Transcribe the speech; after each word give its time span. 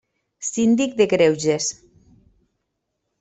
Síndic 0.47 0.95
de 1.01 1.05
Greuges. 1.11 1.67